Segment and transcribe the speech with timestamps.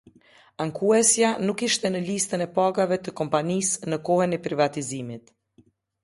[0.63, 5.31] Ankuesja nuk ishte në listën e pagave të kompanisë në kohën e privatizimit.